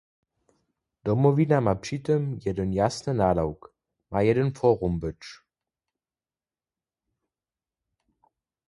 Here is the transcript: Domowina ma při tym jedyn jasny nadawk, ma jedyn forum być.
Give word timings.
Domowina 1.05 1.59
ma 1.65 1.75
při 1.75 1.99
tym 1.99 2.39
jedyn 2.45 2.73
jasny 2.73 3.13
nadawk, 3.13 3.61
ma 4.11 4.21
jedyn 4.21 4.49
forum 4.59 4.99
być. 4.99 5.23